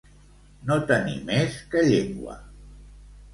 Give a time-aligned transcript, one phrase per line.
[0.69, 2.39] No tenir més que llengua.